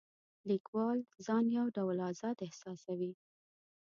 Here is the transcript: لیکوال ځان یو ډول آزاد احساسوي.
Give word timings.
لیکوال 0.49 0.99
ځان 1.25 1.45
یو 1.57 1.65
ډول 1.75 1.97
آزاد 2.11 2.37
احساسوي. 2.47 3.11